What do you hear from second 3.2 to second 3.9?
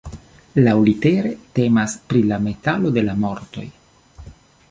mortoj.